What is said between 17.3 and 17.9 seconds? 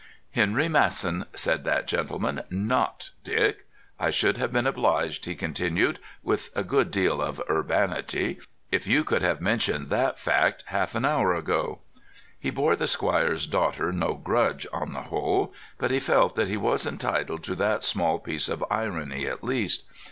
to that